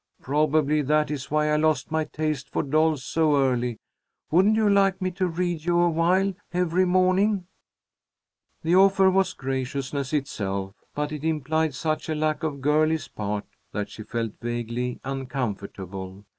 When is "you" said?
4.55-4.67, 5.67-5.77